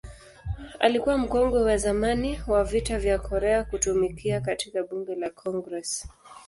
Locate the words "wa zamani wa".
1.63-2.63